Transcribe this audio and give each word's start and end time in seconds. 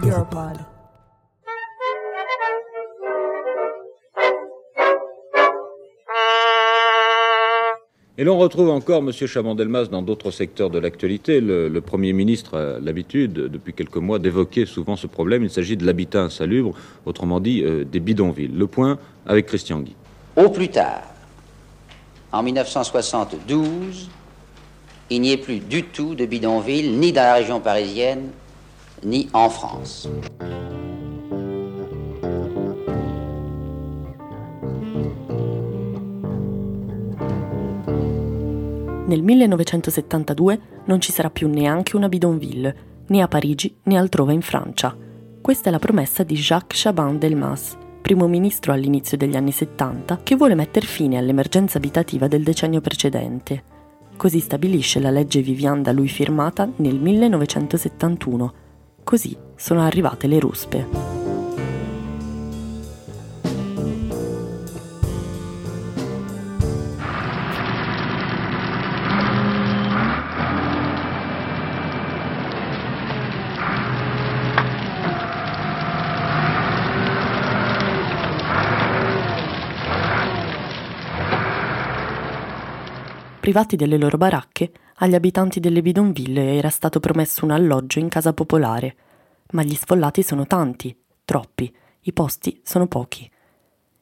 Europod. 0.00 0.56
Et 8.18 8.24
l'on 8.24 8.38
retrouve 8.38 8.70
encore 8.70 8.98
M. 8.98 9.12
Chaban-Delmas 9.12 9.86
dans 9.86 10.02
d'autres 10.02 10.30
secteurs 10.30 10.70
de 10.70 10.78
l'actualité. 10.78 11.40
Le, 11.40 11.68
le, 11.68 11.80
Premier 11.80 12.12
ministre 12.12 12.56
a 12.56 12.80
l'habitude, 12.80 13.32
depuis 13.32 13.72
quelques 13.74 13.96
mois, 13.96 14.18
d'évoquer 14.18 14.66
souvent 14.66 14.96
ce 14.96 15.06
problème. 15.06 15.44
Il 15.44 15.50
s'agit 15.50 15.76
de 15.76 15.84
l'habitat 15.84 16.22
insalubre, 16.22 16.74
autrement 17.06 17.40
dit 17.40 17.62
euh, 17.62 17.84
des 17.84 18.00
bidonvilles. 18.00 18.52
Le 18.54 18.66
point 18.66 18.98
avec 19.26 19.46
Christian 19.46 19.80
Guy. 19.80 19.94
Au 20.36 20.48
plus 20.48 20.68
tard, 20.68 21.02
en 22.32 22.42
1972, 22.42 24.08
il 25.10 25.20
n'y 25.20 25.32
ait 25.32 25.36
plus 25.36 25.58
du 25.58 25.84
tout 25.84 26.14
de 26.14 26.24
bidonvilles, 26.24 26.90
ni 26.92 27.12
dans 27.12 27.22
la 27.22 27.34
région 27.34 27.60
parisienne, 27.60 28.30
ni 29.02 29.28
en 29.32 29.50
France. 29.50 30.08
Nel 39.06 39.22
1972 39.22 40.60
non 40.86 41.00
ci 41.00 41.12
sarà 41.12 41.28
più 41.28 41.48
neanche 41.48 41.96
una 41.96 42.08
bidonville, 42.08 42.76
né 43.08 43.20
a 43.20 43.28
Parigi 43.28 43.76
né 43.82 43.98
altrove 43.98 44.32
in 44.32 44.40
Francia. 44.40 44.96
Questa 45.40 45.68
è 45.68 45.72
la 45.72 45.78
promessa 45.78 46.22
di 46.22 46.34
Jacques 46.34 46.80
Chaban-Delmas, 46.80 47.76
primo 48.00 48.26
ministro 48.26 48.72
all'inizio 48.72 49.16
degli 49.16 49.36
anni 49.36 49.52
70, 49.52 50.20
che 50.22 50.34
vuole 50.34 50.54
mettere 50.54 50.86
fine 50.86 51.18
all'emergenza 51.18 51.76
abitativa 51.78 52.26
del 52.26 52.42
decennio 52.42 52.80
precedente. 52.80 53.64
Così 54.16 54.40
stabilisce 54.40 55.00
la 55.00 55.10
legge 55.10 55.42
Vivian 55.42 55.82
da 55.82 55.92
lui 55.92 56.08
firmata 56.08 56.70
nel 56.76 56.98
1971. 56.98 58.54
Così 59.04 59.36
sono 59.56 59.82
arrivate 59.82 60.26
le 60.26 60.38
ruspe. 60.38 61.21
Privati 83.52 83.76
delle 83.76 83.98
loro 83.98 84.16
baracche, 84.16 84.72
agli 84.94 85.14
abitanti 85.14 85.60
delle 85.60 85.82
bidonville 85.82 86.56
era 86.56 86.70
stato 86.70 87.00
promesso 87.00 87.44
un 87.44 87.50
alloggio 87.50 87.98
in 87.98 88.08
casa 88.08 88.32
popolare, 88.32 88.96
ma 89.50 89.62
gli 89.62 89.74
sfollati 89.74 90.22
sono 90.22 90.46
tanti, 90.46 90.96
troppi, 91.22 91.70
i 92.00 92.12
posti 92.14 92.62
sono 92.64 92.86
pochi. 92.86 93.30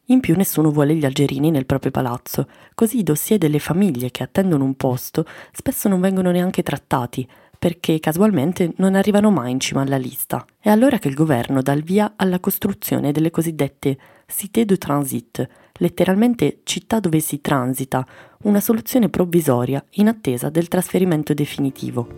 In 0.05 0.21
più 0.21 0.37
nessuno 0.37 0.71
vuole 0.71 0.95
gli 0.95 1.05
algerini 1.05 1.51
nel 1.51 1.67
proprio 1.67 1.91
palazzo, 1.91 2.47
così 2.77 2.99
i 2.99 3.03
dossier 3.03 3.41
delle 3.41 3.59
famiglie 3.59 4.13
che 4.13 4.23
attendono 4.23 4.63
un 4.63 4.77
posto 4.77 5.27
spesso 5.51 5.89
non 5.89 5.99
vengono 5.99 6.31
neanche 6.31 6.63
trattati, 6.63 7.29
perché 7.59 7.99
casualmente 7.99 8.75
non 8.77 8.95
arrivano 8.95 9.33
mai 9.33 9.51
in 9.51 9.59
cima 9.59 9.83
alla 9.83 9.99
lista. 9.99 10.47
È 10.61 10.69
allora 10.69 10.99
che 10.99 11.09
il 11.09 11.15
governo 11.15 11.61
dà 11.61 11.73
il 11.73 11.83
via 11.83 12.13
alla 12.15 12.39
costruzione 12.39 13.11
delle 13.11 13.33
cosiddette 13.33 13.99
cité 14.29 14.65
de 14.65 14.77
transit, 14.77 15.49
letteralmente 15.81 16.61
città 16.63 17.01
dove 17.01 17.21
si 17.21 17.41
transita, 17.41 18.07
una 18.45 18.61
soluzione 18.61 19.09
provvisoria 19.09 19.85
in 19.93 20.09
attesa 20.09 20.49
del 20.49 20.69
trasferimento 20.69 21.35
definitivo. 21.35 22.09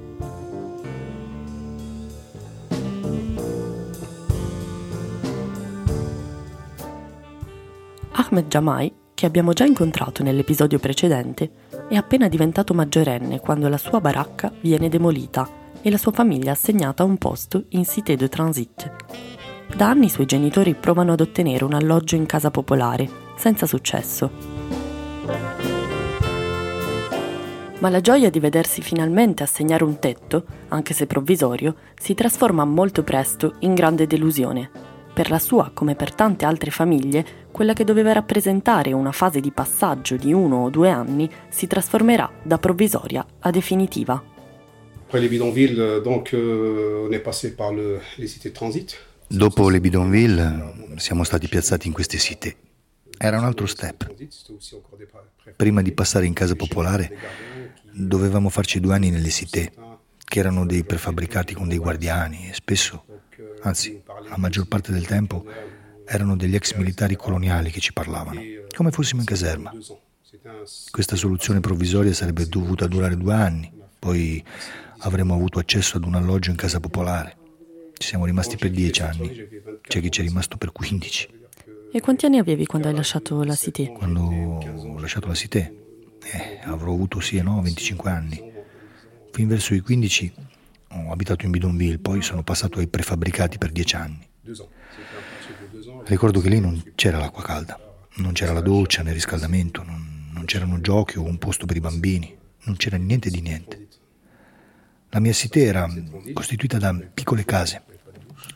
Ahmed 8.12 8.46
Jamai, 8.48 8.92
che 9.14 9.26
abbiamo 9.26 9.52
già 9.52 9.64
incontrato 9.64 10.22
nell'episodio 10.22 10.78
precedente, 10.78 11.50
è 11.88 11.94
appena 11.94 12.28
diventato 12.28 12.74
maggiorenne 12.74 13.40
quando 13.40 13.68
la 13.68 13.78
sua 13.78 14.00
baracca 14.00 14.52
viene 14.60 14.88
demolita 14.88 15.48
e 15.80 15.90
la 15.90 15.98
sua 15.98 16.12
famiglia 16.12 16.52
assegnata 16.52 17.02
a 17.02 17.06
un 17.06 17.18
posto 17.18 17.64
in 17.70 17.84
Cité 17.84 18.16
de 18.16 18.28
Transit. 18.28 18.90
Da 19.74 19.88
anni 19.88 20.06
i 20.06 20.10
suoi 20.10 20.26
genitori 20.26 20.74
provano 20.74 21.12
ad 21.12 21.20
ottenere 21.20 21.64
un 21.64 21.74
alloggio 21.74 22.14
in 22.14 22.26
casa 22.26 22.50
popolare, 22.50 23.21
senza 23.37 23.66
successo. 23.66 24.31
Ma 27.78 27.88
la 27.88 28.00
gioia 28.00 28.31
di 28.31 28.38
vedersi 28.38 28.81
finalmente 28.81 29.43
assegnare 29.43 29.82
un 29.82 29.98
tetto, 29.98 30.44
anche 30.69 30.94
se 30.94 31.06
provvisorio, 31.06 31.75
si 31.98 32.15
trasforma 32.15 32.65
molto 32.65 33.03
presto 33.03 33.56
in 33.60 33.75
grande 33.75 34.06
delusione. 34.06 34.70
Per 35.12 35.28
la 35.28 35.38
sua, 35.38 35.72
come 35.75 35.94
per 35.94 36.15
tante 36.15 36.44
altre 36.44 36.70
famiglie, 36.70 37.25
quella 37.50 37.72
che 37.75 37.84
doveva 37.84 38.12
rappresentare 38.12 38.93
una 38.93 39.12
fase 39.12 39.41
di 39.41 39.50
passaggio 39.50 40.16
di 40.16 40.32
uno 40.32 40.64
o 40.64 40.70
due 40.70 40.91
anni 40.91 41.28
si 41.49 41.66
trasformerà 41.66 42.31
da 42.43 42.59
provvisoria 42.59 43.26
a 43.41 43.50
definitiva. 43.50 44.22
Après 45.06 45.20
les 45.20 45.28
bidonvilles, 45.28 46.00
donc, 46.03 46.32
euh, 46.32 47.06
on 47.06 47.12
est 47.12 47.22
passé 47.22 47.54
par 47.54 47.72
le, 47.72 48.00
les 48.16 48.28
cités 48.28 48.49
de 48.49 48.54
transit. 48.54 48.97
Dopo 49.26 49.69
le 49.69 49.81
bidonville 49.81 50.94
siamo 50.97 51.25
stati 51.25 51.49
piazzati 51.49 51.88
in 51.88 51.93
queste 51.93 52.16
cité. 52.16 52.56
Era 53.24 53.38
un 53.38 53.44
altro 53.44 53.66
step. 53.66 54.12
Prima 55.54 55.80
di 55.80 55.92
passare 55.92 56.26
in 56.26 56.32
casa 56.32 56.56
popolare 56.56 57.16
dovevamo 57.92 58.48
farci 58.48 58.80
due 58.80 58.94
anni 58.96 59.10
nelle 59.10 59.30
cité, 59.30 59.72
che 60.24 60.40
erano 60.40 60.66
dei 60.66 60.82
prefabbricati 60.82 61.54
con 61.54 61.68
dei 61.68 61.78
guardiani 61.78 62.48
e 62.48 62.52
spesso, 62.52 63.04
anzi 63.60 64.02
la 64.28 64.36
maggior 64.38 64.66
parte 64.66 64.90
del 64.90 65.06
tempo, 65.06 65.46
erano 66.04 66.34
degli 66.34 66.56
ex 66.56 66.74
militari 66.74 67.14
coloniali 67.14 67.70
che 67.70 67.78
ci 67.78 67.92
parlavano, 67.92 68.40
come 68.74 68.90
fossimo 68.90 69.20
in 69.20 69.26
caserma. 69.26 69.72
Questa 70.90 71.14
soluzione 71.14 71.60
provvisoria 71.60 72.12
sarebbe 72.12 72.48
dovuta 72.48 72.88
durare 72.88 73.16
due 73.16 73.34
anni, 73.34 73.72
poi 74.00 74.44
avremmo 74.98 75.34
avuto 75.34 75.60
accesso 75.60 75.96
ad 75.96 76.04
un 76.06 76.16
alloggio 76.16 76.50
in 76.50 76.56
casa 76.56 76.80
popolare. 76.80 77.36
Ci 77.96 78.08
siamo 78.08 78.24
rimasti 78.24 78.56
per 78.56 78.70
dieci 78.70 79.00
anni, 79.00 79.46
c'è 79.80 80.00
chi 80.00 80.10
ci 80.10 80.22
è 80.22 80.24
rimasto 80.24 80.56
per 80.56 80.72
quindici. 80.72 81.40
E 81.94 82.00
quanti 82.00 82.25
anni 82.25 82.38
avevi 82.38 82.64
quando 82.64 82.88
hai 82.88 82.94
lasciato 82.94 83.42
la 83.42 83.54
Cité? 83.54 83.92
Quando 83.92 84.22
ho 84.22 84.98
lasciato 84.98 85.28
la 85.28 85.34
Cité? 85.34 86.16
Eh, 86.22 86.60
avrò 86.62 86.91
avuto 86.91 87.20
sì 87.20 87.36
e 87.36 87.42
no 87.42 87.60
25 87.60 88.10
anni. 88.10 88.53
Fin 89.30 89.47
verso 89.47 89.75
i 89.75 89.80
15 89.80 90.32
ho 90.88 91.12
abitato 91.12 91.44
in 91.44 91.50
Bidonville, 91.50 91.98
poi 91.98 92.22
sono 92.22 92.42
passato 92.42 92.78
ai 92.78 92.86
prefabbricati 92.86 93.58
per 93.58 93.72
dieci 93.72 93.94
anni. 93.97 94.26
Ricordo 96.06 96.41
che 96.41 96.48
lì 96.48 96.60
non 96.60 96.82
c'era 96.94 97.19
l'acqua 97.19 97.42
calda, 97.42 97.78
non 98.16 98.32
c'era 98.32 98.54
la 98.54 98.62
doccia 98.62 99.02
né 99.02 99.10
il 99.10 99.16
riscaldamento, 99.16 99.82
non, 99.82 100.31
non 100.32 100.47
c'erano 100.47 100.81
giochi 100.81 101.19
o 101.19 101.25
un 101.25 101.36
posto 101.36 101.66
per 101.66 101.76
i 101.76 101.81
bambini, 101.81 102.34
non 102.62 102.76
c'era 102.76 102.97
niente 102.97 103.28
di 103.28 103.42
niente. 103.42 103.88
La 105.10 105.20
mia 105.20 105.32
cité 105.34 105.64
era 105.64 105.86
costituita 106.32 106.78
da 106.78 106.99
piccole 107.12 107.44
case, 107.44 107.82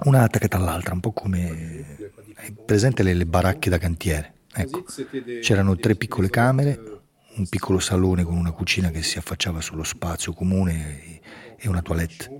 una 0.05 0.22
attaccata 0.22 0.56
all'altra, 0.56 0.94
un 0.94 1.00
po' 1.00 1.12
come 1.12 1.96
hai 2.36 2.54
presente 2.64 3.02
le, 3.02 3.14
le 3.14 3.26
baracche 3.26 3.70
da 3.70 3.78
cantiere. 3.78 4.34
Ecco, 4.54 4.84
c'erano 5.42 5.76
tre 5.76 5.96
piccole 5.96 6.30
camere, 6.30 7.02
un 7.36 7.46
piccolo 7.48 7.78
salone 7.78 8.24
con 8.24 8.36
una 8.36 8.52
cucina 8.52 8.90
che 8.90 9.02
si 9.02 9.18
affacciava 9.18 9.60
sullo 9.60 9.84
spazio 9.84 10.32
comune 10.32 11.20
e 11.56 11.68
una 11.68 11.82
toilette. 11.82 12.30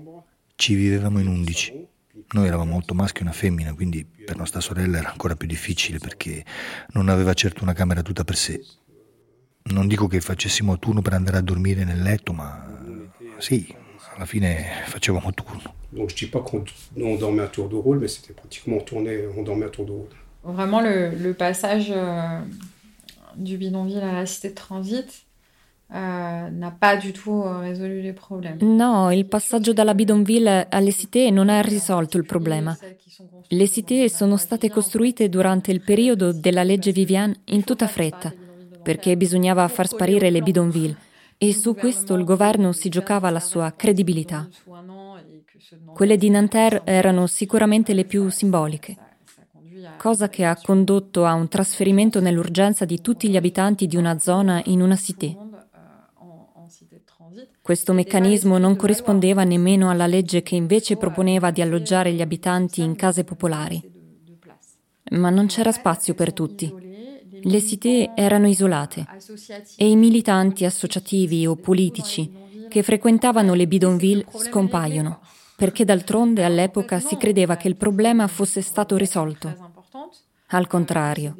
Ci 0.55 0.73
vivevamo 0.73 1.19
in 1.19 1.27
undici. 1.27 1.87
Noi 2.29 2.47
eravamo 2.47 2.75
otto 2.75 2.93
maschi 2.93 3.19
e 3.19 3.21
una 3.21 3.31
femmina, 3.31 3.73
quindi 3.73 4.03
per 4.03 4.35
nostra 4.35 4.59
sorella 4.59 4.97
era 4.97 5.11
ancora 5.11 5.35
più 5.35 5.47
difficile 5.47 5.99
perché 5.99 6.43
non 6.93 7.07
aveva 7.09 7.33
certo 7.33 7.63
una 7.63 7.73
camera 7.73 8.01
tutta 8.01 8.23
per 8.23 8.35
sé. 8.35 8.59
Non 9.69 9.87
dico 9.87 10.07
che 10.07 10.19
facessimo 10.19 10.79
turno 10.79 11.01
per 11.01 11.13
andare 11.13 11.37
a 11.37 11.41
dormire 11.41 11.83
nel 11.83 12.01
letto, 12.01 12.33
ma 12.33 12.81
sì, 13.37 13.73
alla 14.15 14.25
fine 14.25 14.83
facevamo 14.87 15.31
turno. 15.33 15.76
Donc 15.91 16.09
je 16.09 16.15
dis 16.15 16.27
pas 16.27 16.41
qu'on 16.41 16.63
dormait 17.17 17.43
à 17.43 17.47
tour 17.47 17.69
de 17.69 17.75
rôle, 17.75 17.99
mais 17.99 18.07
c'était 18.07 18.33
pratiquement 18.33 18.77
on 18.77 18.81
tournait, 18.81 19.25
on 19.37 19.43
dormait 19.43 19.65
à 19.65 19.69
tour 19.69 19.85
de 19.85 19.91
rôle. 19.91 20.07
Vraiment 20.43 20.81
le, 20.81 21.09
le 21.09 21.33
passage 21.33 21.91
euh, 21.95 22.39
du 23.35 23.57
bidonville 23.57 23.99
à 23.99 24.13
la 24.13 24.25
cité 24.25 24.49
de 24.49 24.55
transit, 24.55 25.25
Euh, 25.89 26.49
n'a 26.49 26.69
pas 26.69 26.97
du 26.97 27.13
tout 27.13 27.43
euh, 27.45 27.59
résolu 27.59 28.01
les 28.01 28.11
problèmes. 28.11 28.57
No, 28.59 29.09
il 29.09 29.25
passaggio 29.25 29.71
dalla 29.71 29.93
bidonville 29.93 30.67
alle 30.69 30.91
cité 30.91 31.31
non 31.31 31.47
ha 31.47 31.61
risolto 31.61 32.17
il 32.17 32.25
problema. 32.25 32.77
Le 33.47 33.65
cité 33.65 34.09
sono 34.09 34.35
state 34.35 34.69
costruite 34.69 35.29
durante 35.29 35.71
il 35.71 35.79
periodo 35.79 36.33
della 36.33 36.63
legge 36.63 36.91
Vivian 36.91 37.33
in 37.45 37.63
tutta 37.63 37.87
fretta, 37.87 38.33
perché 38.83 39.15
bisognava 39.15 39.65
far 39.69 39.87
sparire 39.87 40.29
le 40.29 40.41
bidonville 40.41 40.97
e 41.37 41.53
su 41.53 41.73
questo 41.73 42.15
il 42.15 42.25
governo 42.25 42.73
si 42.73 42.89
giocava 42.89 43.29
la 43.29 43.39
sua 43.39 43.71
credibilità. 43.73 44.45
Quelle 45.93 46.17
di 46.17 46.29
Nanterre 46.29 46.81
erano 46.85 47.25
sicuramente 47.25 47.93
le 47.93 48.05
più 48.05 48.29
simboliche, 48.29 48.95
cosa 49.97 50.29
che 50.29 50.45
ha 50.45 50.59
condotto 50.61 51.25
a 51.25 51.33
un 51.33 51.47
trasferimento 51.47 52.19
nell'urgenza 52.19 52.85
di 52.85 53.01
tutti 53.01 53.29
gli 53.29 53.37
abitanti 53.37 53.87
di 53.87 53.95
una 53.95 54.19
zona 54.19 54.61
in 54.65 54.81
una 54.81 54.95
cité. 54.95 55.35
Questo 57.61 57.93
meccanismo 57.93 58.57
non 58.57 58.75
corrispondeva 58.75 59.43
nemmeno 59.43 59.89
alla 59.89 60.07
legge 60.07 60.41
che 60.41 60.55
invece 60.55 60.95
proponeva 60.95 61.51
di 61.51 61.61
alloggiare 61.61 62.13
gli 62.13 62.21
abitanti 62.21 62.81
in 62.81 62.95
case 62.95 63.23
popolari. 63.23 63.81
Ma 65.11 65.29
non 65.29 65.47
c'era 65.47 65.71
spazio 65.71 66.13
per 66.13 66.33
tutti. 66.33 66.73
Le 67.41 67.61
cité 67.61 68.11
erano 68.15 68.47
isolate 68.47 69.05
e 69.75 69.89
i 69.89 69.95
militanti 69.95 70.65
associativi 70.65 71.45
o 71.45 71.55
politici 71.55 72.45
che 72.69 72.83
frequentavano 72.83 73.53
le 73.53 73.67
bidonville 73.67 74.25
scompaiono, 74.35 75.19
perché 75.57 75.83
d'altronde 75.85 76.43
all'epoca 76.43 76.99
si 76.99 77.17
credeva 77.17 77.57
che 77.57 77.67
il 77.67 77.77
problema 77.77 78.27
fosse 78.27 78.61
stato 78.61 78.95
risolto. 78.95 79.71
Al 80.49 80.67
contrario, 80.67 81.35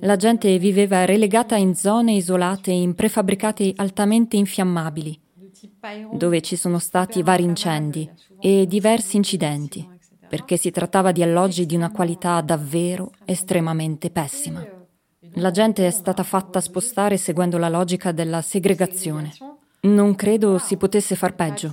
la 0.00 0.16
gente 0.16 0.56
viveva 0.58 1.04
relegata 1.04 1.54
in 1.56 1.74
zone 1.74 2.14
isolate 2.14 2.70
in 2.70 2.94
prefabbricati 2.94 3.74
altamente 3.76 4.36
infiammabili 4.38 5.20
dove 6.14 6.40
ci 6.40 6.56
sono 6.56 6.78
stati 6.78 7.22
vari 7.22 7.42
incendi 7.42 8.08
e 8.40 8.66
diversi 8.66 9.16
incidenti, 9.16 9.86
perché 10.26 10.56
si 10.56 10.70
trattava 10.70 11.12
di 11.12 11.22
alloggi 11.22 11.66
di 11.66 11.76
una 11.76 11.90
qualità 11.90 12.40
davvero 12.40 13.12
estremamente 13.26 14.08
pessima. 14.08 14.64
La 15.34 15.50
gente 15.50 15.86
è 15.86 15.90
stata 15.90 16.22
fatta 16.22 16.62
spostare 16.62 17.18
seguendo 17.18 17.58
la 17.58 17.68
logica 17.68 18.12
della 18.12 18.40
segregazione. 18.40 19.30
Non 19.80 20.16
credo 20.16 20.58
si 20.58 20.76
potesse 20.76 21.14
far 21.14 21.36
peggio. 21.36 21.72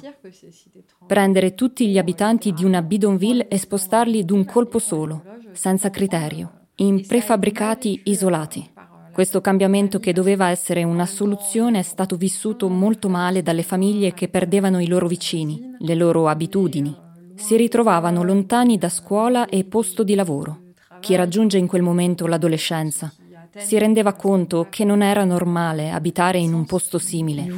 Prendere 1.08 1.56
tutti 1.56 1.88
gli 1.88 1.98
abitanti 1.98 2.54
di 2.54 2.64
una 2.64 2.84
bidonville 2.84 3.48
e 3.48 3.58
spostarli 3.58 4.24
d'un 4.24 4.46
colpo 4.46 4.78
solo, 4.78 5.24
senza 5.54 5.90
criterio, 5.90 6.68
in 6.76 7.06
prefabbricati 7.06 8.02
isolati. 8.06 8.72
Questo 9.12 9.42
cambiamento 9.42 10.00
che 10.00 10.14
doveva 10.14 10.50
essere 10.50 10.84
una 10.84 11.08
soluzione 11.08 11.80
è 11.80 11.82
stato 11.82 12.16
vissuto 12.16 12.70
molto 12.70 13.10
male 13.10 13.42
dalle 13.42 13.64
famiglie 13.64 14.14
che 14.14 14.28
perdevano 14.28 14.80
i 14.80 14.88
loro 14.88 15.08
vicini, 15.08 15.76
le 15.80 15.96
loro 15.96 16.28
abitudini. 16.28 16.96
Si 17.34 17.56
ritrovavano 17.58 18.24
lontani 18.24 18.78
da 18.78 18.90
scuola 18.90 19.48
e 19.48 19.64
posto 19.64 20.04
di 20.04 20.14
lavoro. 20.16 20.74
Chi 21.00 21.16
raggiunge 21.16 21.58
in 21.58 21.68
quel 21.68 21.82
momento 21.82 22.28
l'adolescenza 22.28 23.12
si 23.58 23.78
rendeva 23.78 24.14
conto 24.14 24.68
che 24.70 24.84
non 24.84 25.02
era 25.02 25.24
normale 25.24 25.92
abitare 25.92 26.40
in 26.40 26.54
un 26.54 26.66
posto 26.66 26.98
simile. 26.98 27.44
Euh. 27.44 27.56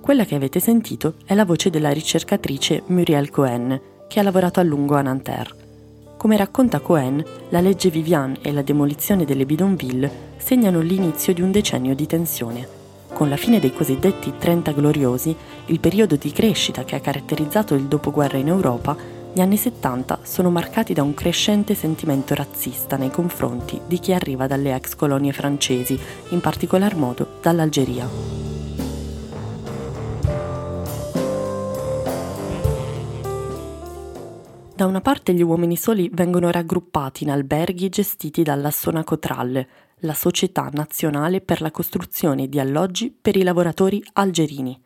Quella 0.00 0.26
che 0.26 0.34
avete 0.34 0.60
sentito 0.60 1.14
è 1.24 1.34
la 1.34 1.46
voce 1.46 1.70
della 1.70 1.90
ricercatrice 1.90 2.82
Muriel 2.88 3.30
Cohen, 3.30 3.80
che 4.06 4.20
ha 4.20 4.22
lavorato 4.22 4.60
a 4.60 4.62
lungo 4.62 4.96
a 4.96 5.02
Nanterre. 5.02 5.63
Come 6.24 6.38
racconta 6.38 6.80
Cohen, 6.80 7.22
la 7.50 7.60
legge 7.60 7.90
Vivian 7.90 8.38
e 8.40 8.50
la 8.50 8.62
demolizione 8.62 9.26
delle 9.26 9.44
bidonville 9.44 10.10
segnano 10.38 10.80
l'inizio 10.80 11.34
di 11.34 11.42
un 11.42 11.50
decennio 11.50 11.94
di 11.94 12.06
tensione. 12.06 12.66
Con 13.12 13.28
la 13.28 13.36
fine 13.36 13.60
dei 13.60 13.74
cosiddetti 13.74 14.32
Trenta 14.38 14.72
gloriosi, 14.72 15.36
il 15.66 15.80
periodo 15.80 16.16
di 16.16 16.32
crescita 16.32 16.82
che 16.82 16.94
ha 16.94 17.00
caratterizzato 17.00 17.74
il 17.74 17.84
dopoguerra 17.84 18.38
in 18.38 18.48
Europa, 18.48 18.96
gli 19.34 19.40
anni 19.42 19.58
70 19.58 20.20
sono 20.22 20.48
marcati 20.48 20.94
da 20.94 21.02
un 21.02 21.12
crescente 21.12 21.74
sentimento 21.74 22.34
razzista 22.34 22.96
nei 22.96 23.10
confronti 23.10 23.78
di 23.86 23.98
chi 23.98 24.14
arriva 24.14 24.46
dalle 24.46 24.74
ex 24.74 24.94
colonie 24.94 25.34
francesi, 25.34 26.00
in 26.30 26.40
particolar 26.40 26.96
modo 26.96 27.36
dall'Algeria. 27.42 28.53
Da 34.76 34.86
una 34.86 35.00
parte 35.00 35.32
gli 35.34 35.42
uomini 35.42 35.76
soli 35.76 36.10
vengono 36.12 36.50
raggruppati 36.50 37.22
in 37.22 37.30
alberghi 37.30 37.88
gestiti 37.88 38.42
dalla 38.42 38.72
Sonacotralle, 38.72 39.68
la 39.98 40.14
Società 40.14 40.68
Nazionale 40.72 41.40
per 41.40 41.60
la 41.60 41.70
Costruzione 41.70 42.48
di 42.48 42.58
Alloggi 42.58 43.12
per 43.12 43.36
i 43.36 43.44
lavoratori 43.44 44.02
algerini. 44.14 44.76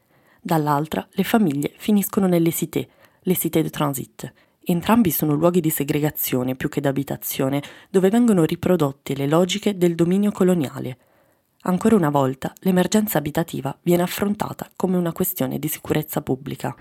Dall'altra 0.43 1.08
le 1.12 1.25
famiglie 1.25 1.73
finiscono 1.79 2.26
nelle 2.26 2.52
cité, 2.52 2.87
le 3.23 3.35
cité 3.35 3.62
de 3.62 3.70
transit. 3.70 4.31
Entrambi 4.62 5.11
sono 5.11 5.32
luoghi 5.32 5.61
di 5.61 5.70
segregazione 5.70 6.55
più 6.55 6.69
che 6.69 6.82
d'abitazione, 6.82 7.62
dove 7.88 8.11
vengono 8.11 8.44
riprodotte 8.44 9.17
le 9.17 9.26
logiche 9.26 9.79
del 9.79 9.94
dominio 9.94 10.32
coloniale. 10.32 10.99
Ancora 11.60 11.96
una 11.96 12.08
volta, 12.08 12.52
l'emergenza 12.60 13.19
abitativa 13.19 13.76
viene 13.82 14.02
affrontata 14.02 14.70
come 14.76 14.96
una 14.96 15.10
questione 15.12 15.58
di 15.58 15.66
sicurezza 15.66 16.20
pubblica. 16.20 16.76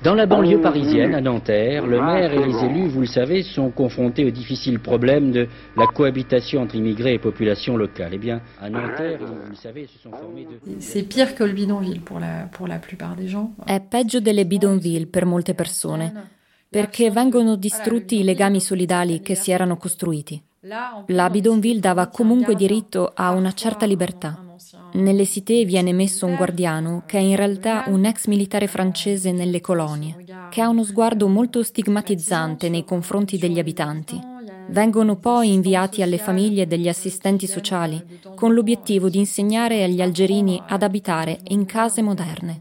Dans 0.00 0.16
la 0.16 0.26
banlieue 0.26 0.60
parisienne, 0.60 1.14
à 1.14 1.20
Nanterre, 1.20 1.86
le 1.86 2.00
maire 2.00 2.32
et 2.32 2.38
les 2.38 2.64
élus, 2.64 2.88
vous 2.88 3.00
le 3.00 3.06
savez, 3.06 3.42
sont 3.42 3.70
confrontés 3.70 4.24
au 4.24 4.30
difficile 4.30 4.80
problème 4.80 5.30
de 5.30 5.46
la 5.76 5.86
cohabitation 5.86 6.62
entre 6.62 6.76
immigrés 6.76 7.14
et 7.14 7.18
population 7.18 7.76
locale. 7.76 8.14
Eh 8.14 8.18
bien, 8.18 8.40
à 8.58 8.70
Nanterre, 8.70 9.18
vous 9.20 9.50
le 9.50 9.56
savez, 9.56 9.86
se 9.86 9.98
sont 9.98 10.10
formés 10.10 10.46
de... 10.46 10.80
C'est 10.80 11.02
pire 11.06 11.34
que 11.34 11.44
le 11.44 11.52
bidonville 11.52 12.00
pour 12.00 12.18
la, 12.18 12.48
pour 12.50 12.66
la 12.66 12.78
plupart 12.78 13.14
des 13.14 13.28
gens. 13.28 13.52
È 13.66 13.78
peggio 13.80 14.20
delle 14.20 14.46
bidonville 14.46 15.06
per 15.06 15.26
molte 15.26 15.54
persone, 15.54 16.30
perché 16.70 17.10
vengono 17.10 17.56
distrutti 17.56 18.20
i 18.20 18.24
legami 18.24 18.58
solidali 18.58 19.20
che 19.20 19.34
si 19.34 19.50
erano 19.50 19.76
costruiti. 19.76 20.42
La 20.62 21.30
bidonville 21.30 21.80
dava 21.80 22.08
comunque 22.08 22.54
diritto 22.54 23.12
a 23.14 23.30
una 23.30 23.52
certa 23.52 23.86
libertà. 23.86 24.44
Nelle 24.92 25.24
cité 25.24 25.64
viene 25.64 25.94
messo 25.94 26.26
un 26.26 26.36
guardiano 26.36 27.04
che 27.06 27.16
è 27.16 27.22
in 27.22 27.34
realtà 27.34 27.84
un 27.86 28.04
ex 28.04 28.26
militare 28.26 28.66
francese 28.66 29.32
nelle 29.32 29.62
colonie, 29.62 30.22
che 30.50 30.60
ha 30.60 30.68
uno 30.68 30.84
sguardo 30.84 31.28
molto 31.28 31.62
stigmatizzante 31.62 32.68
nei 32.68 32.84
confronti 32.84 33.38
degli 33.38 33.58
abitanti. 33.58 34.20
Vengono 34.68 35.16
poi 35.16 35.50
inviati 35.50 36.02
alle 36.02 36.18
famiglie 36.18 36.66
degli 36.66 36.88
assistenti 36.88 37.46
sociali 37.46 38.20
con 38.34 38.52
l'obiettivo 38.52 39.08
di 39.08 39.16
insegnare 39.16 39.82
agli 39.82 40.02
algerini 40.02 40.62
ad 40.68 40.82
abitare 40.82 41.38
in 41.44 41.64
case 41.64 42.02
moderne. 42.02 42.60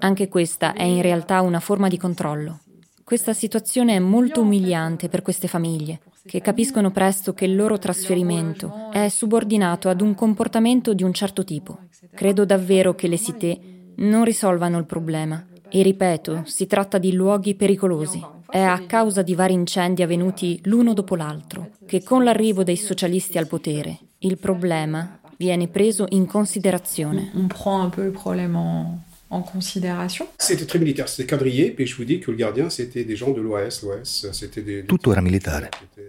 Anche 0.00 0.28
questa 0.28 0.74
è 0.74 0.82
in 0.82 1.00
realtà 1.00 1.40
una 1.40 1.60
forma 1.60 1.88
di 1.88 1.96
controllo. 1.96 2.60
Questa 3.02 3.32
situazione 3.32 3.96
è 3.96 3.98
molto 3.98 4.42
umiliante 4.42 5.08
per 5.08 5.22
queste 5.22 5.48
famiglie, 5.48 6.00
che 6.24 6.40
capiscono 6.40 6.90
presto 6.90 7.32
che 7.32 7.44
il 7.44 7.56
loro 7.56 7.78
trasferimento 7.78 8.90
è 8.92 9.08
subordinato 9.08 9.88
ad 9.88 10.00
un 10.00 10.14
comportamento 10.14 10.94
di 10.94 11.02
un 11.02 11.12
certo 11.12 11.44
tipo. 11.44 11.78
Credo 12.14 12.44
davvero 12.44 12.94
che 12.94 13.08
le 13.08 13.18
cité 13.18 13.58
non 13.96 14.24
risolvano 14.24 14.78
il 14.78 14.86
problema. 14.86 15.44
E 15.68 15.82
ripeto, 15.82 16.42
si 16.46 16.66
tratta 16.66 16.98
di 16.98 17.12
luoghi 17.12 17.54
pericolosi. 17.54 18.20
È 18.48 18.60
a 18.60 18.80
causa 18.86 19.22
di 19.22 19.34
vari 19.34 19.54
incendi 19.54 20.02
avvenuti 20.02 20.60
l'uno 20.64 20.92
dopo 20.92 21.14
l'altro 21.14 21.70
che 21.86 22.02
con 22.02 22.24
l'arrivo 22.24 22.64
dei 22.64 22.76
socialisti 22.76 23.38
al 23.38 23.46
potere 23.46 23.98
il 24.18 24.38
problema 24.38 25.20
viene 25.36 25.68
preso 25.68 26.06
in 26.10 26.26
considerazione. 26.26 27.30
On 27.34 27.46
prend 27.46 27.84
un 27.84 27.90
peu 27.90 28.04
le 28.04 28.10
problème 28.10 29.02
en, 29.30 29.42
considération. 29.42 30.26
C'était 30.38 30.66
très 30.66 30.78
militaire, 30.78 31.08
c'était 31.08 31.26
quadrillé, 31.26 31.70
puis 31.70 31.86
je 31.86 31.96
vous 31.96 32.04
dis 32.04 32.20
que 32.20 32.30
le 32.30 32.36
gardien, 32.36 32.68
c'était 32.68 33.04
des 33.04 33.16
gens 33.16 33.30
de 33.30 33.40
l'OAS. 33.40 33.80
L'OAS, 33.82 34.26
c'était 34.32 34.62
des... 34.62 34.84
Tutto 34.84 35.12
era 35.12 35.20
militare, 35.20 35.68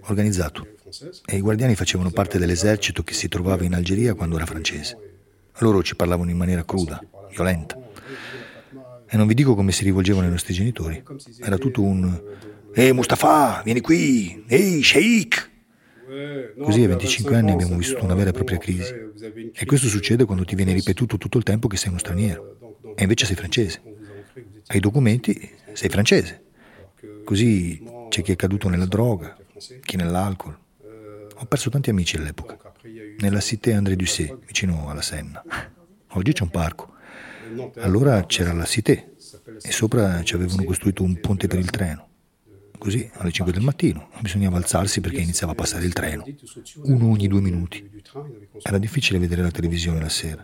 organizzato, 0.09 0.67
e 1.25 1.37
i 1.37 1.39
guardiani 1.39 1.75
facevano 1.75 2.11
parte 2.11 2.37
dell'esercito 2.37 3.03
che 3.03 3.13
si 3.13 3.27
trovava 3.27 3.63
in 3.63 3.73
Algeria 3.73 4.13
quando 4.13 4.35
era 4.35 4.45
francese. 4.45 4.97
Loro 5.59 5.83
ci 5.83 5.95
parlavano 5.95 6.31
in 6.31 6.37
maniera 6.37 6.63
cruda, 6.65 7.01
violenta. 7.29 7.77
E 9.07 9.17
non 9.17 9.27
vi 9.27 9.33
dico 9.33 9.55
come 9.55 9.71
si 9.71 9.83
rivolgevano 9.83 10.25
ai 10.25 10.31
nostri 10.31 10.53
genitori. 10.53 11.03
Era 11.41 11.57
tutto 11.57 11.81
un 11.81 12.21
Ehi 12.73 12.93
Mustafa, 12.93 13.61
vieni 13.63 13.81
qui! 13.81 14.45
Ehi 14.47 14.81
Sheikh! 14.81 15.49
Così 16.57 16.83
a 16.83 16.87
25 16.87 17.35
anni 17.35 17.51
abbiamo 17.51 17.75
vissuto 17.75 18.03
una 18.03 18.15
vera 18.15 18.29
e 18.29 18.33
propria 18.33 18.57
crisi. 18.57 18.93
E 19.53 19.65
questo 19.65 19.87
succede 19.87 20.25
quando 20.25 20.45
ti 20.45 20.55
viene 20.55 20.73
ripetuto 20.73 21.17
tutto 21.17 21.37
il 21.37 21.43
tempo 21.43 21.67
che 21.67 21.77
sei 21.77 21.89
uno 21.89 21.99
straniero. 21.99 22.70
E 22.95 23.01
invece 23.03 23.25
sei 23.25 23.35
francese. 23.35 23.81
Hai 24.67 24.77
i 24.77 24.79
documenti, 24.79 25.51
sei 25.73 25.89
francese. 25.89 26.43
Così 27.23 27.83
c'è 28.09 28.21
chi 28.21 28.31
è 28.31 28.35
caduto 28.35 28.69
nella 28.69 28.85
droga, 28.85 29.37
chi 29.81 29.95
nell'alcol. 29.95 30.57
Ho 31.35 31.45
perso 31.45 31.69
tanti 31.69 31.89
amici 31.89 32.17
all'epoca, 32.17 32.57
nella 33.19 33.39
cité 33.39 33.73
André 33.73 33.95
Dusset, 33.95 34.37
vicino 34.45 34.89
alla 34.89 35.01
Senna. 35.01 35.43
Oggi 36.09 36.33
c'è 36.33 36.43
un 36.43 36.49
parco. 36.49 36.93
Allora 37.77 38.25
c'era 38.25 38.53
la 38.53 38.65
Cité 38.65 39.13
e 39.61 39.71
sopra 39.71 40.23
ci 40.23 40.35
avevano 40.35 40.63
costruito 40.63 41.03
un 41.03 41.19
ponte 41.19 41.47
per 41.47 41.59
il 41.59 41.69
treno. 41.69 42.09
Così 42.81 43.07
alle 43.13 43.31
5 43.31 43.53
del 43.53 43.61
mattino 43.61 44.09
bisognava 44.21 44.57
alzarsi 44.57 45.01
perché 45.01 45.21
iniziava 45.21 45.51
a 45.51 45.55
passare 45.55 45.85
il 45.85 45.93
treno, 45.93 46.25
uno 46.85 47.11
ogni 47.11 47.27
due 47.27 47.39
minuti. 47.39 47.87
Era 48.63 48.79
difficile 48.79 49.19
vedere 49.19 49.43
la 49.43 49.51
televisione 49.51 49.99
la 49.99 50.09
sera, 50.09 50.43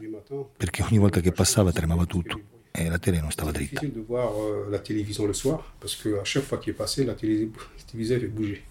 perché 0.56 0.84
ogni 0.84 1.00
volta 1.00 1.20
che 1.20 1.32
passava 1.32 1.72
tremava 1.72 2.06
tutto 2.06 2.40
e 2.70 2.90
la 2.90 3.00
tele 3.00 3.22
non 3.22 3.32
stava 3.32 3.50
dritta. 3.50 3.80
difficile 3.80 4.02
de 4.02 4.06
voir 4.06 4.30
euh, 4.36 4.70
la 4.70 4.80
le 5.26 5.34
soir 5.34 5.64
parce 5.80 5.96
que 5.96 6.20
à 6.20 6.24
chaque 6.24 6.46
fois 6.46 6.60
est 6.70 6.74
passé, 6.74 7.06
la 7.06 7.16
la 7.16 7.18
fait 7.18 8.28
bouger. 8.28 8.62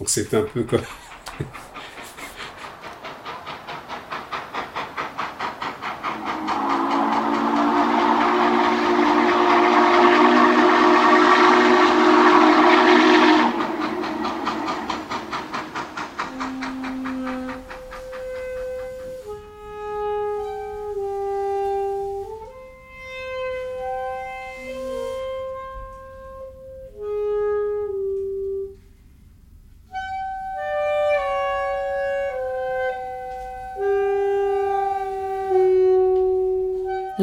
Donc 0.00 0.08
c'était 0.08 0.36
un 0.36 0.46
peu 0.52 0.64
comme. 0.64 0.82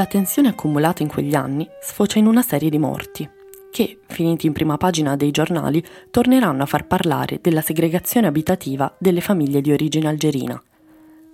Tensione 0.10 0.50
accumulata 0.50 1.02
in 1.02 1.08
quegli 1.08 1.36
anni 1.36 1.66
sfocia 1.82 2.20
in 2.20 2.26
una 2.26 2.42
serie 2.42 2.70
di 2.70 2.78
morti, 2.78 3.30
che, 3.72 4.00
finiti 4.08 4.48
in 4.48 4.52
prima 4.52 4.76
pagina 4.76 5.16
dei 5.16 5.32
giornali, 5.32 5.82
torneranno 6.12 6.64
a 6.64 6.66
far 6.66 6.86
parlare 6.86 7.40
della 7.42 7.62
segregazione 7.62 8.28
abitativa 8.28 8.94
delle 8.98 9.22
famiglie 9.22 9.62
di 9.62 9.72
origine 9.72 10.10
algerina. 10.10 10.62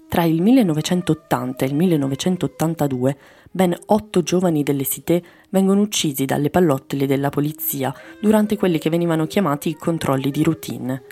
Tra 0.07 0.23
il 0.23 0.41
1980 0.41 1.65
e 1.65 1.67
il 1.67 1.73
1982 1.73 3.17
ben 3.49 3.75
otto 3.87 4.21
giovani 4.21 4.61
delle 4.61 4.85
Cité 4.85 5.23
vengono 5.49 5.81
uccisi 5.81 6.25
dalle 6.25 6.49
pallottole 6.49 7.07
della 7.07 7.29
polizia 7.29 7.93
durante 8.21 8.57
quelli 8.57 8.77
che 8.77 8.89
venivano 8.89 9.25
chiamati 9.25 9.69
i 9.69 9.75
controlli 9.75 10.29
di 10.29 10.43
routine. 10.43 11.03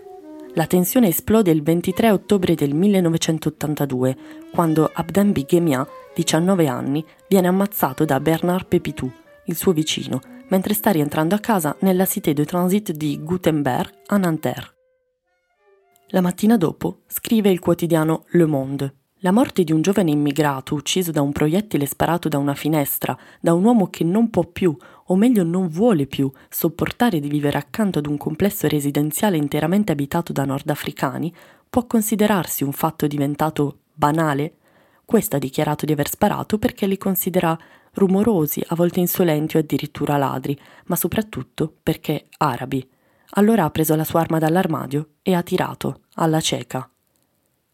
La 0.56 0.68
tensione 0.68 1.08
esplode 1.08 1.50
il 1.50 1.64
23 1.64 2.12
ottobre 2.12 2.54
del 2.54 2.76
1982, 2.76 4.16
quando 4.54 4.92
Abdem 4.94 5.32
Bighemia, 5.32 5.88
19 6.16 6.68
anni, 6.68 7.04
viene 7.28 7.48
ammazzato 7.48 8.06
da 8.06 8.20
Bernard 8.20 8.68
Pepitou, 8.68 9.12
il 9.46 9.56
suo 9.56 9.72
vicino, 9.72 10.22
mentre 10.50 10.74
sta 10.74 10.92
rientrando 10.92 11.36
a 11.36 11.40
casa 11.40 11.76
nella 11.80 12.06
cité 12.06 12.34
de 12.34 12.46
transit 12.46 12.92
di 12.92 13.20
Gutenberg 13.22 13.92
a 14.08 14.18
Nanterre. 14.18 14.74
La 16.10 16.22
mattina 16.22 16.58
dopo 16.58 17.00
scrive 17.08 17.50
il 17.50 17.60
quotidiano 17.60 18.26
Le 18.30 18.46
Monde. 18.46 18.96
La 19.24 19.32
morte 19.32 19.64
di 19.64 19.72
un 19.72 19.82
giovane 19.82 20.12
immigrato 20.12 20.76
ucciso 20.76 21.10
da 21.10 21.22
un 21.22 21.32
proiettile 21.32 21.86
sparato 21.86 22.28
da 22.28 22.38
una 22.38 22.54
finestra, 22.54 23.18
da 23.40 23.54
un 23.54 23.64
uomo 23.64 23.90
che 23.90 24.04
non 24.04 24.30
può 24.30 24.44
più, 24.44 24.76
o 25.06 25.16
meglio 25.16 25.44
non 25.44 25.70
vuole 25.70 26.06
più, 26.06 26.30
sopportare 26.50 27.20
di 27.20 27.30
vivere 27.30 27.58
accanto 27.58 28.00
ad 28.00 28.06
un 28.06 28.18
complesso 28.18 28.68
residenziale 28.68 29.38
interamente 29.38 29.92
abitato 29.92 30.34
da 30.34 30.46
nordafricani, 30.46 31.34
può 31.70 31.88
considerarsi 31.88 32.64
un 32.64 32.74
fatto 32.74 33.08
diventato 33.08 33.80
banale? 33.94 34.58
Questo 35.06 35.36
ha 35.36 35.40
dichiarato 35.40 35.86
di 35.86 35.92
aver 35.92 36.08
sparato 36.08 36.58
perché 36.58 36.88
li 36.88 36.98
considera 36.98 37.58
rumorosi, 37.94 38.64
a 38.68 38.76
volte 38.76 39.00
insolenti 39.00 39.58
o 39.58 39.60
addirittura 39.60 40.18
ladri, 40.18 40.58
ma 40.86 40.96
soprattutto 40.96 41.72
perché 41.84 42.26
arabi. 42.38 42.88
Allora 43.36 43.66
ha 43.66 43.70
preso 43.70 43.96
la 43.96 44.04
sua 44.04 44.22
arma 44.22 44.40
dall'armadio 44.40 45.10
e 45.22 45.34
ha 45.36 45.42
tirato, 45.42 46.02
alla 46.16 46.40
cieca. 46.40 46.88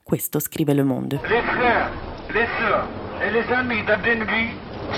Questo 0.03 0.39
scrive 0.39 0.73
Le 0.73 0.83
Monde. 0.83 1.19
Les 1.27 1.43
frères, 1.43 1.91
les 2.33 2.47
sœurs 2.57 2.87
et 3.21 3.31
les 3.31 3.45
amis 3.53 3.83
d'Abdenbi 3.83 4.49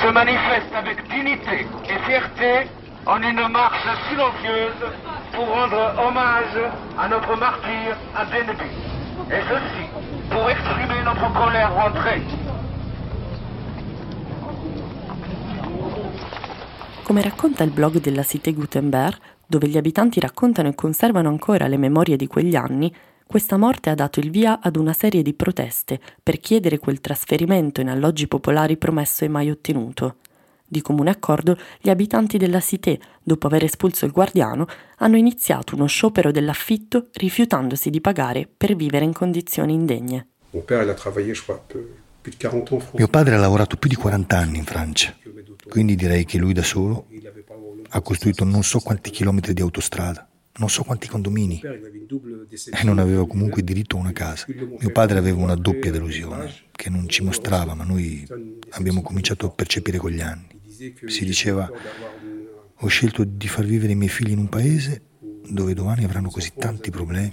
se 0.02 0.12
manifestent 0.12 0.74
avec 0.74 1.02
dignité 1.10 1.68
et 1.84 2.00
fierté 2.06 2.70
en 3.06 3.22
une 3.22 3.48
marche 3.50 3.88
silencieuse 4.08 4.86
pour 5.34 5.48
rendre 5.48 5.96
hommage 6.00 6.60
à 6.98 7.08
notre 7.08 7.36
martyr 7.38 7.98
Abdenbi. 8.16 8.70
Et 9.30 9.42
ceci 9.50 9.90
pour 10.32 10.50
exprimer 10.50 11.04
notre 11.04 11.32
colère 11.34 11.74
rentrée. 11.76 12.22
Come 17.04 17.22
racconta 17.22 17.66
il 17.66 17.72
blog 17.72 18.00
della 18.00 18.24
Cité 18.24 18.54
Gutenberg, 18.54 19.18
dove 19.46 19.68
gli 19.68 19.76
abitanti 19.76 20.22
raccontano 20.22 20.70
e 20.70 20.76
conservano 20.76 21.28
ancora 21.28 21.68
le 21.68 21.78
memorie 21.78 22.16
di 22.16 22.28
quegli 22.28 22.56
anni, 22.56 22.94
questa 23.28 23.58
morte 23.58 23.90
ha 23.90 23.96
dato 23.96 24.22
il 24.22 24.30
via 24.30 24.60
ad 24.62 24.78
una 24.78 24.94
serie 24.94 25.22
di 25.22 25.34
proteste 25.34 26.00
per 26.24 26.40
chiedere 26.40 26.80
quel 26.80 27.02
trasferimento 27.02 27.82
in 27.82 27.90
alloggi 27.90 28.28
popolari 28.28 28.78
promesso 28.78 29.26
e 29.26 29.28
mai 29.28 29.50
ottenuto. 29.50 30.16
Di 30.72 30.82
comune 30.82 31.10
accordo, 31.10 31.58
gli 31.82 31.90
abitanti 31.90 32.38
della 32.38 32.62
Cité, 32.62 32.98
dopo 33.22 33.48
aver 33.48 33.66
espulso 33.66 34.06
il 34.06 34.14
guardiano, 34.14 34.66
hanno 35.00 35.18
iniziato 35.18 35.76
uno 35.76 35.86
sciopero 35.86 36.32
dell'affitto 36.32 37.10
rifiutandosi 37.12 37.90
di 37.90 38.00
pagare 38.00 38.48
per 38.56 38.78
vivere 38.78 39.04
in 39.04 39.12
condizioni 39.12 39.74
indegne. 39.74 40.28
Mon 40.52 40.64
père, 40.64 40.84
il 40.84 40.90
a 40.90 40.94
travaillé, 40.94 41.34
je 41.34 41.42
crois, 41.42 41.60
peu- 41.68 41.86
plus 42.22 42.32
de 42.32 42.38
40 42.38 42.72
ans 42.72 42.80
en 42.80 42.86
France. 42.86 42.94
Mio 42.98 43.08
padre 43.10 43.36
ha 43.36 43.38
lavorato 43.38 43.76
più 43.76 43.90
di 43.90 43.96
40 43.96 44.38
anni 44.38 44.60
in 44.60 44.64
Francia, 44.64 45.14
quindi 45.68 45.98
direi 45.98 46.24
che 46.24 46.38
lui 46.38 46.54
da 46.54 46.64
solo 46.64 47.08
ha 47.90 48.02
costruito 48.02 48.46
non 48.46 48.64
so 48.64 48.80
quanti 48.80 49.10
chilometri 49.10 49.54
di 49.54 49.62
autostrada, 49.62 50.26
non 50.56 50.70
so 50.70 50.84
quanti 50.84 51.10
condomini 51.10 51.60
e 51.60 52.84
non 52.86 52.98
aveva 53.00 53.28
comunque 53.28 53.62
diritto 53.62 53.98
a 53.98 54.00
una 54.00 54.14
casa. 54.14 54.46
Mio 54.48 54.92
padre 54.94 55.18
aveva 55.18 55.42
una 55.42 55.56
doppia 55.56 55.92
delusione 55.92 56.50
che 56.72 56.90
non 56.90 57.10
ci 57.10 57.24
mostrava, 57.24 57.74
ma 57.74 57.84
noi 57.84 58.26
abbiamo 58.70 59.02
cominciato 59.02 59.48
a 59.48 59.50
percepire 59.50 59.98
con 59.98 60.12
gli 60.12 60.22
anni. 60.22 60.60
Si 61.06 61.26
diceva, 61.26 61.70
ho 62.74 62.88
scelto 62.88 63.24
di 63.24 63.48
far 63.48 63.66
vivere 63.66 63.92
i 63.92 63.96
miei 63.96 64.10
figli 64.10 64.32
in 64.32 64.40
un 64.40 64.50
paese 64.50 65.04
dove 65.48 65.76
domani 65.76 66.04
avranno 66.06 66.30
così 66.30 66.54
tanti 66.58 66.90
problemi. 66.90 67.30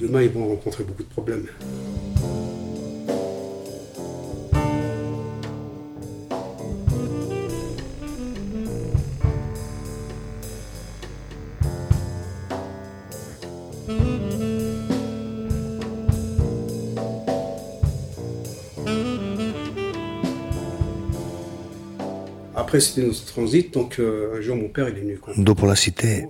Après, 22.68 22.80
c'était 22.80 23.06
notre 23.06 23.24
transit, 23.24 23.72
donc 23.72 23.98
euh, 23.98 24.36
un 24.36 24.42
jour, 24.42 24.54
mon 24.54 24.68
père, 24.68 24.88
est 24.88 24.92
venu. 24.92 25.18
Dopo 25.38 25.64
la 25.64 25.74
Cité, 25.74 26.28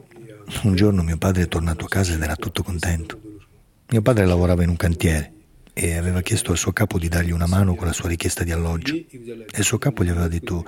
un 0.63 0.77
giorno 0.77 1.03
mio 1.03 1.17
padre 1.17 1.43
è 1.43 1.49
tornato 1.49 1.87
a 1.87 1.89
casa 1.89 2.15
ed 2.15 2.23
era 2.23 2.37
tutto 2.37 2.63
contento. 2.63 3.19
Mio 3.91 4.03
padre 4.03 4.25
lavorava 4.25 4.63
in 4.63 4.69
un 4.69 4.77
cantiere 4.77 5.33
e 5.73 5.97
aveva 5.97 6.21
chiesto 6.21 6.53
al 6.53 6.57
suo 6.57 6.71
capo 6.71 6.97
di 7.01 7.09
dargli 7.09 7.33
una 7.33 7.49
mano 7.49 7.75
con 7.75 7.89
la 7.89 7.93
sua 7.93 8.09
richiesta 8.09 8.45
di 8.45 8.53
alloggio. 8.53 8.95
E 8.95 9.49
il 9.53 9.65
suo 9.65 9.79
capo 9.79 10.05
gli 10.05 10.11
aveva 10.11 10.29
detto, 10.29 10.65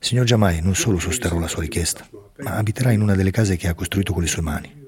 signor 0.00 0.24
Giamai, 0.24 0.62
non 0.62 0.74
solo 0.74 0.98
sosterrò 0.98 1.38
la 1.38 1.46
sua 1.46 1.60
richiesta, 1.60 2.08
ma 2.38 2.52
abiterà 2.52 2.90
in 2.90 3.02
una 3.02 3.14
delle 3.14 3.30
case 3.30 3.58
che 3.58 3.68
ha 3.68 3.74
costruito 3.74 4.14
con 4.14 4.22
le 4.22 4.28
sue 4.28 4.40
mani. 4.40 4.84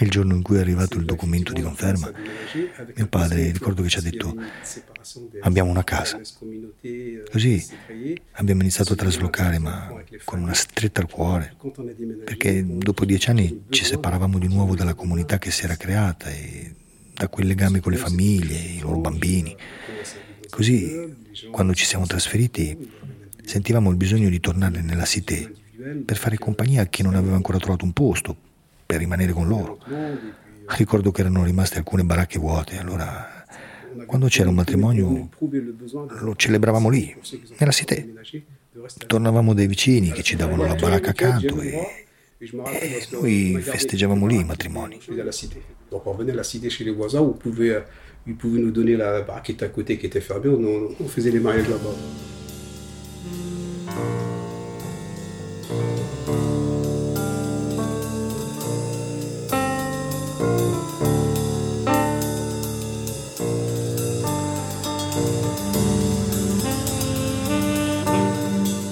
Il 0.00 0.08
giorno 0.08 0.34
in 0.34 0.42
cui 0.42 0.56
è 0.56 0.60
arrivato 0.60 0.96
il 0.96 1.04
documento 1.04 1.52
di 1.52 1.60
conferma, 1.60 2.10
mio 2.94 3.06
padre 3.06 3.50
ricordo 3.50 3.82
che 3.82 3.90
ci 3.90 3.98
ha 3.98 4.00
detto, 4.00 4.34
abbiamo 5.42 5.70
una 5.70 5.84
casa. 5.84 6.18
Così 7.30 7.66
abbiamo 8.32 8.62
iniziato 8.62 8.94
a 8.94 8.96
traslocare, 8.96 9.58
ma 9.58 9.92
con 10.24 10.40
una 10.40 10.54
stretta 10.54 11.02
al 11.02 11.10
cuore, 11.10 11.54
perché 12.24 12.64
dopo 12.66 13.04
dieci 13.04 13.28
anni 13.28 13.64
ci 13.68 13.84
separavamo 13.84 14.38
di 14.38 14.48
nuovo 14.48 14.74
dalla 14.74 14.94
comunità 14.94 15.38
che 15.38 15.50
si 15.50 15.64
era 15.64 15.76
creata 15.76 16.30
e 16.30 16.74
da 17.12 17.28
quel 17.28 17.46
legame 17.46 17.80
con 17.80 17.92
le 17.92 17.98
famiglie, 17.98 18.56
i 18.56 18.78
loro 18.80 19.00
bambini. 19.00 19.54
Così, 20.48 21.14
quando 21.50 21.74
ci 21.74 21.84
siamo 21.84 22.06
trasferiti, 22.06 22.90
sentivamo 23.44 23.90
il 23.90 23.96
bisogno 23.96 24.30
di 24.30 24.40
tornare 24.40 24.80
nella 24.80 25.04
cité 25.04 25.52
per 26.04 26.16
fare 26.16 26.38
compagnia 26.38 26.82
a 26.82 26.86
chi 26.86 27.02
non 27.02 27.14
aveva 27.14 27.36
ancora 27.36 27.58
trovato 27.58 27.84
un 27.84 27.92
posto, 27.92 28.48
per 28.90 28.98
rimanere 28.98 29.32
con 29.32 29.46
loro. 29.46 29.78
Ricordo 30.66 31.12
che 31.12 31.20
erano 31.20 31.44
rimaste 31.44 31.78
alcune 31.78 32.02
baracche 32.02 32.38
vuote, 32.40 32.78
allora 32.78 33.44
quando 34.06 34.26
c'era 34.26 34.48
un 34.48 34.56
matrimonio 34.56 35.28
lo 36.20 36.34
celebravamo 36.34 36.88
lì, 36.88 37.14
nella 37.58 37.72
cité. 37.72 38.12
Tornavamo 39.06 39.54
dai 39.54 39.66
vicini 39.66 40.10
che 40.10 40.22
ci 40.22 40.36
davano 40.36 40.64
la 40.64 40.74
baracca 40.74 41.10
accanto 41.10 41.60
e, 41.60 42.06
e 42.38 43.06
noi 43.10 43.58
festeggiavamo 43.60 44.26
lì 44.26 44.40
i 44.40 44.44
matrimoni. 44.44 44.98
Donc 45.90 46.06
on 46.06 46.12
revenait 46.12 46.32
à 46.32 46.36
la 46.36 46.44
cité 46.44 46.70
chez 46.70 46.84
les 46.84 46.92
voisins, 46.92 47.20
pouvait 47.36 47.70
euh, 47.70 47.80
ils 48.24 48.36
pouvaient 48.36 48.60
nous 48.60 48.70
donner 48.70 48.96
la 48.96 49.22
baraquette 49.22 49.64
à 49.64 49.68
côté 49.68 49.98
qui 49.98 50.06
était 50.06 50.20
fermée, 50.20 50.48
on, 50.48 50.94
on 51.00 51.08
faisait 51.08 51.32
les 51.32 51.40
mariages 51.40 51.68
là-bas. 51.68 51.96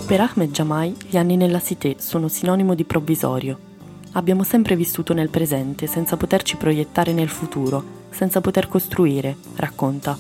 Per 0.09 0.21
Ahmed 0.23 0.53
Jamai 0.53 0.97
gli 1.07 1.19
anni 1.19 1.37
nella 1.37 1.61
Cité 1.61 1.97
sono 1.99 2.29
sinonimo 2.29 2.75
di 2.75 2.85
provvisorio. 2.85 3.59
Abbiamo 4.13 4.43
sempre 4.43 4.75
vissuto 4.75 5.13
nel 5.13 5.29
presente 5.29 5.87
senza 5.87 6.17
poterci 6.17 6.57
proiettare 6.57 7.13
nel 7.13 7.29
futuro, 7.29 8.07
senza 8.09 8.41
poter 8.41 8.69
costruire, 8.69 9.37
racconta. 9.57 10.17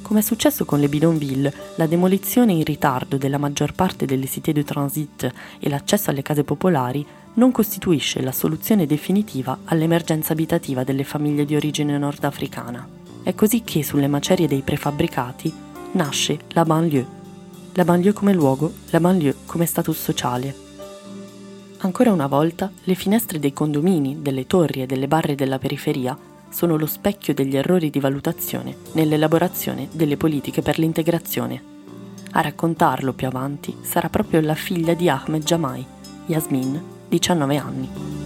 Come 0.00 0.20
è 0.20 0.22
successo 0.22 0.64
con 0.64 0.78
le 0.78 0.88
bidonville, 0.88 1.52
la 1.74 1.88
demolizione 1.88 2.52
in 2.52 2.62
ritardo 2.62 3.16
della 3.16 3.36
maggior 3.36 3.72
parte 3.72 4.06
delle 4.06 4.28
cité 4.28 4.52
de 4.52 4.62
transit 4.62 5.32
e 5.58 5.68
l'accesso 5.68 6.10
alle 6.10 6.22
case 6.22 6.44
popolari 6.44 7.04
non 7.34 7.50
costituisce 7.50 8.22
la 8.22 8.30
soluzione 8.30 8.86
definitiva 8.86 9.58
all'emergenza 9.64 10.34
abitativa 10.34 10.84
delle 10.84 11.02
famiglie 11.02 11.44
di 11.44 11.56
origine 11.56 11.98
nordafricana. 11.98 12.86
È 13.24 13.34
così 13.34 13.62
che 13.64 13.82
sulle 13.82 14.06
macerie 14.06 14.46
dei 14.46 14.62
prefabbricati 14.62 15.52
nasce 15.94 16.38
la 16.50 16.64
banlieue, 16.64 17.15
la 17.76 17.84
banlieue 17.84 18.14
come 18.14 18.32
luogo, 18.32 18.72
la 18.88 19.00
banlieue 19.00 19.36
come 19.44 19.66
status 19.66 20.00
sociale. 20.00 20.54
Ancora 21.80 22.10
una 22.10 22.26
volta, 22.26 22.72
le 22.84 22.94
finestre 22.94 23.38
dei 23.38 23.52
condomini, 23.52 24.22
delle 24.22 24.46
torri 24.46 24.80
e 24.80 24.86
delle 24.86 25.06
barre 25.06 25.34
della 25.34 25.58
periferia 25.58 26.16
sono 26.48 26.78
lo 26.78 26.86
specchio 26.86 27.34
degli 27.34 27.54
errori 27.54 27.90
di 27.90 28.00
valutazione 28.00 28.76
nell'elaborazione 28.92 29.88
delle 29.92 30.16
politiche 30.16 30.62
per 30.62 30.78
l'integrazione. 30.78 31.74
A 32.30 32.40
raccontarlo 32.40 33.12
più 33.12 33.26
avanti 33.26 33.76
sarà 33.82 34.08
proprio 34.08 34.40
la 34.40 34.54
figlia 34.54 34.94
di 34.94 35.10
Ahmed 35.10 35.44
Jamai, 35.44 35.84
Yasmin, 36.26 36.82
19 37.08 37.56
anni. 37.58 38.25